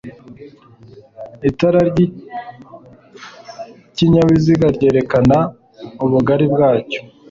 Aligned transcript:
itara 1.49 1.79
ry'ikinyabiziga 1.89 4.65
ryerekana 4.75 5.37
ubugari 6.05 6.45
bwacyo 6.53 6.99